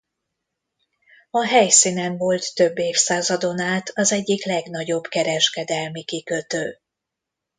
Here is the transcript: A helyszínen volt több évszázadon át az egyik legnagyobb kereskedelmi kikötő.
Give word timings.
A 1.31 1.45
helyszínen 1.45 2.17
volt 2.17 2.53
több 2.55 2.77
évszázadon 2.79 3.59
át 3.59 3.91
az 3.95 4.11
egyik 4.11 4.45
legnagyobb 4.45 5.03
kereskedelmi 5.07 6.03
kikötő. 6.03 6.79